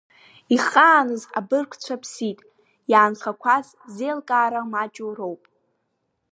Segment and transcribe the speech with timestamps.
[0.55, 2.39] Ихааныз абыргцәа ԥсит,
[2.91, 5.41] иаанхақәаз зеилкаара маҷу роуп.